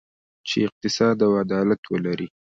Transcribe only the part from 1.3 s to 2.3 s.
عدالت ولري.